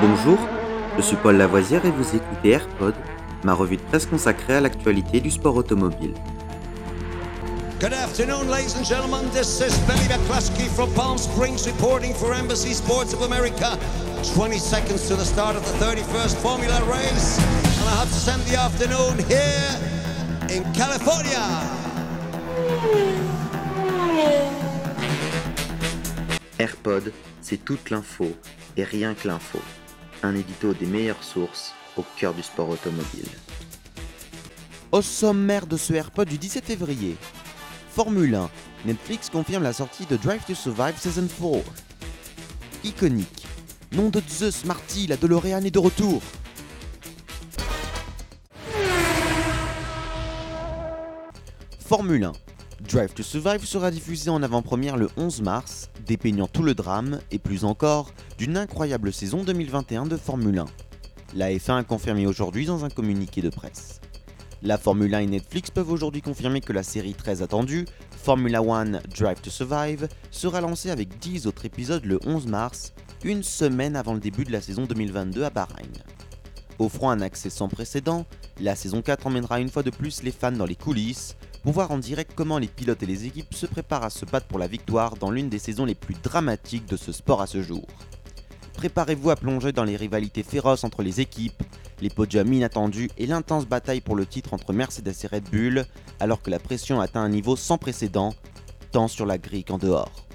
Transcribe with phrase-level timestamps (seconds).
[0.00, 0.38] Bonjour,
[0.96, 2.94] je suis Paul Lavoisière et vous écoutez AirPod,
[3.44, 6.14] ma revue de presse consacrée à l'actualité du sport automobile.
[7.78, 9.28] Good afternoon, ladies and gentlemen.
[9.32, 13.78] This is Billy McCluskey from Palm Springs reporting for Embassy Sports of America.
[14.34, 17.38] 20 seconds to the start of the 31st Formula race.
[17.38, 19.76] And I have to spend the afternoon here
[20.48, 21.44] in California.
[26.58, 27.12] AirPod,
[27.42, 28.34] c'est toute l'info
[28.76, 29.58] et rien que l'info.
[30.22, 33.28] Un édito des meilleures sources au cœur du sport automobile.
[34.92, 37.16] Au sommaire de ce AirPod du 17 février,
[37.90, 38.50] Formule 1,
[38.86, 41.64] Netflix confirme la sortie de Drive to Survive Season 4.
[42.84, 43.46] Iconique,
[43.92, 46.22] nom de Zeus Marty, la DeLorean est de retour.
[51.86, 52.32] Formule 1,
[52.82, 57.38] Drive to Survive sera diffusé en avant-première le 11 mars, dépeignant tout le drame, et
[57.38, 60.66] plus encore, d'une incroyable saison 2021 de Formule 1.
[61.34, 64.00] La F1 a confirmé aujourd'hui dans un communiqué de presse.
[64.62, 69.00] La Formule 1 et Netflix peuvent aujourd'hui confirmer que la série très attendue, Formula One
[69.16, 72.92] Drive to Survive, sera lancée avec 10 autres épisodes le 11 mars,
[73.24, 75.92] une semaine avant le début de la saison 2022 à Bahreïn.
[76.78, 78.26] Offrant un accès sans précédent,
[78.60, 81.36] la saison 4 emmènera une fois de plus les fans dans les coulisses
[81.66, 84.46] pour voir en direct comment les pilotes et les équipes se préparent à se battre
[84.46, 87.60] pour la victoire dans l'une des saisons les plus dramatiques de ce sport à ce
[87.60, 87.84] jour.
[88.74, 91.64] Préparez-vous à plonger dans les rivalités féroces entre les équipes,
[92.00, 95.86] les podiums inattendus et l'intense bataille pour le titre entre Mercedes et Red Bull,
[96.20, 98.32] alors que la pression atteint un niveau sans précédent,
[98.92, 100.25] tant sur la grille qu'en dehors.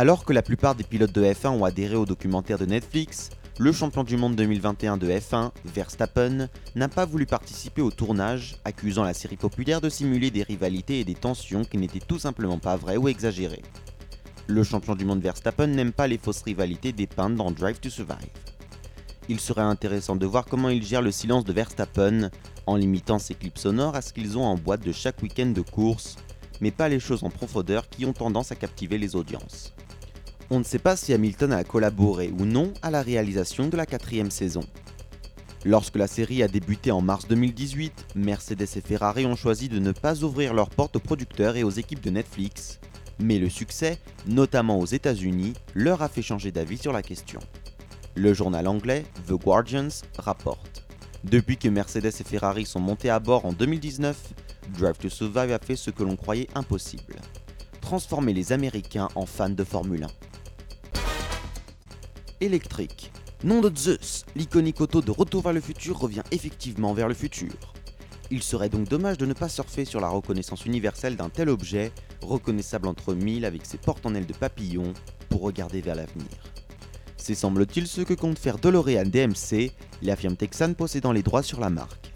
[0.00, 3.72] Alors que la plupart des pilotes de F1 ont adhéré au documentaire de Netflix, le
[3.72, 6.46] champion du monde 2021 de F1, Verstappen,
[6.76, 11.04] n'a pas voulu participer au tournage, accusant la série populaire de simuler des rivalités et
[11.04, 13.64] des tensions qui n'étaient tout simplement pas vraies ou exagérées.
[14.46, 18.28] Le champion du monde Verstappen n'aime pas les fausses rivalités dépeintes dans Drive to Survive
[19.28, 22.30] il serait intéressant de voir comment il gère le silence de Verstappen
[22.66, 25.60] en limitant ses clips sonores à ce qu'ils ont en boîte de chaque week-end de
[25.60, 26.16] course,
[26.62, 29.74] mais pas les choses en profondeur qui ont tendance à captiver les audiences.
[30.50, 33.84] On ne sait pas si Hamilton a collaboré ou non à la réalisation de la
[33.84, 34.62] quatrième saison.
[35.66, 39.92] Lorsque la série a débuté en mars 2018, Mercedes et Ferrari ont choisi de ne
[39.92, 42.80] pas ouvrir leurs portes aux producteurs et aux équipes de Netflix,
[43.18, 47.40] mais le succès, notamment aux États-Unis, leur a fait changer d'avis sur la question.
[48.14, 50.86] Le journal anglais The Guardians rapporte
[51.24, 54.16] Depuis que Mercedes et Ferrari sont montés à bord en 2019,
[54.78, 57.16] Drive to Survive a fait ce que l'on croyait impossible
[57.88, 60.27] transformer les Américains en fans de Formule 1.
[62.40, 63.10] Électrique.
[63.42, 67.52] Nom de Zeus, l'iconique auto de Retour vers le futur revient effectivement vers le futur.
[68.30, 71.90] Il serait donc dommage de ne pas surfer sur la reconnaissance universelle d'un tel objet,
[72.22, 74.92] reconnaissable entre mille avec ses portes en ailes de papillon,
[75.30, 76.28] pour regarder vers l'avenir.
[77.16, 79.72] C'est semble-t-il ce que compte faire DeLorean DMC,
[80.02, 82.12] la firme texane possédant les droits sur la marque.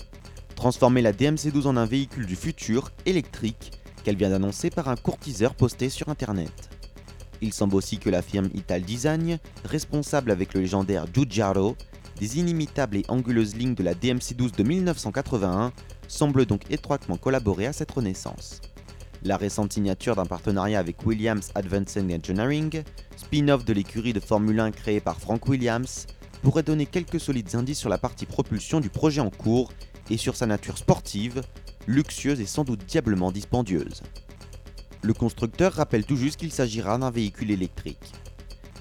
[0.54, 3.72] Transformer la DMC12 en un véhicule du futur, électrique,
[4.04, 6.70] qu'elle vient d'annoncer par un courtiseur posté sur internet.
[7.42, 11.76] Il semble aussi que la firme Ital Design, responsable avec le légendaire Giugiaro,
[12.18, 15.72] des inimitables et anguleuses lignes de la DMC12 de 1981,
[16.08, 18.60] semble donc étroitement collaborer à cette renaissance
[19.24, 22.82] la récente signature d'un partenariat avec Williams Advancing Engineering,
[23.16, 26.06] spin-off de l'écurie de Formule 1 créée par Frank Williams,
[26.42, 29.72] pourrait donner quelques solides indices sur la partie propulsion du projet en cours
[30.10, 31.42] et sur sa nature sportive,
[31.86, 34.02] luxueuse et sans doute diablement dispendieuse.
[35.04, 38.12] Le constructeur rappelle tout juste qu'il s'agira d'un véhicule électrique.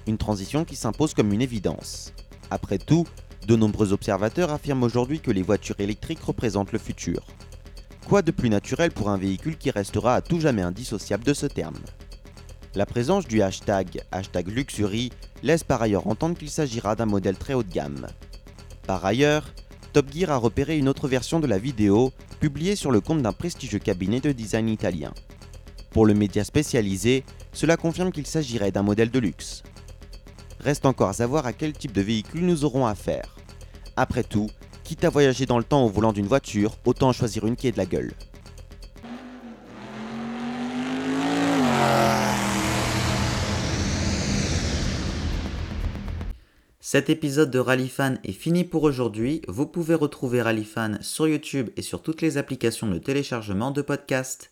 [0.05, 2.13] Une transition qui s'impose comme une évidence.
[2.51, 3.07] Après tout,
[3.47, 7.25] de nombreux observateurs affirment aujourd'hui que les voitures électriques représentent le futur.
[8.07, 11.47] Quoi de plus naturel pour un véhicule qui restera à tout jamais indissociable de ce
[11.47, 11.79] terme?
[12.75, 15.09] La présence du hashtag, hashtag Luxury
[15.41, 18.05] laisse par ailleurs entendre qu'il s'agira d'un modèle très haut de gamme.
[18.85, 19.51] Par ailleurs,
[19.91, 23.33] Top Gear a repéré une autre version de la vidéo publiée sur le compte d'un
[23.33, 25.13] prestigieux cabinet de design italien.
[25.91, 29.61] Pour le média spécialisé, cela confirme qu'il s'agirait d'un modèle de luxe.
[30.61, 33.35] Reste encore à savoir à quel type de véhicule nous aurons affaire.
[33.97, 34.49] Après tout,
[34.85, 37.73] quitte à voyager dans le temps au volant d'une voiture, autant choisir une qui est
[37.73, 38.13] de la gueule.
[46.79, 49.41] Cet épisode de Rallyfan est fini pour aujourd'hui.
[49.47, 54.51] Vous pouvez retrouver Rallyfan sur YouTube et sur toutes les applications de téléchargement de podcasts.